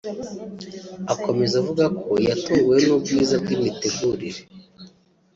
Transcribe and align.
Akomeza 1.13 1.55
avuga 1.61 1.83
ko 2.03 2.13
yatunguwe 2.27 2.77
n’ubwiza 2.85 3.35
bw’imitegurire 3.41 4.41